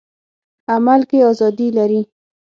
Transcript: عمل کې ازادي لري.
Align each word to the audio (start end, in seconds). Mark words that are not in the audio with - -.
عمل 0.73 1.01
کې 1.09 1.19
ازادي 1.31 1.67
لري. 1.77 2.01